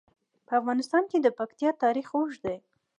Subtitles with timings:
[0.47, 2.57] په افغانستان کې د پکتیکا تاریخ اوږد دی.